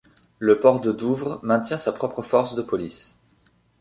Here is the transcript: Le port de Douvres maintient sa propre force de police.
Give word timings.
Le 0.39 0.59
port 0.59 0.79
de 0.81 0.91
Douvres 0.91 1.39
maintient 1.43 1.77
sa 1.77 1.91
propre 1.91 2.23
force 2.23 2.55
de 2.55 2.63
police. 2.63 3.19